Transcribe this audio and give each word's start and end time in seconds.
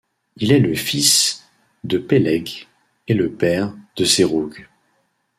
Il 0.37 0.51
est 0.51 0.59
le 0.59 0.73
fils 0.73 1.45
de 1.83 1.99
Péleg 1.99 2.65
et 3.07 3.13
le 3.13 3.31
père 3.31 3.71
de 3.97 4.03
Seroug. 4.03 4.65